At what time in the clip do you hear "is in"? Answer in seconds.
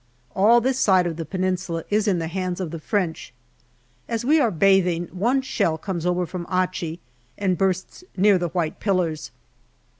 1.91-2.17